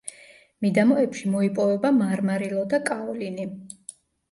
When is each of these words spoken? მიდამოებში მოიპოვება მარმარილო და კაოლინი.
მიდამოებში 0.65 1.33
მოიპოვება 1.35 1.93
მარმარილო 1.99 2.65
და 2.75 2.83
კაოლინი. 2.91 3.49